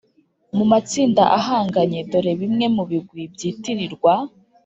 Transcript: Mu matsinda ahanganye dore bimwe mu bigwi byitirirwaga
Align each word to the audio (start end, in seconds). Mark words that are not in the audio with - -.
Mu 0.55 0.65
matsinda 0.71 1.23
ahanganye 1.39 1.99
dore 2.11 2.31
bimwe 2.41 2.65
mu 2.75 2.83
bigwi 2.89 3.21
byitirirwaga 3.33 4.31